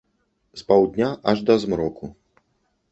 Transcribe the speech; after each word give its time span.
З 0.61 0.65
паўдня 0.71 1.11
аж 1.33 1.37
да 1.51 1.59
змроку. 1.67 2.05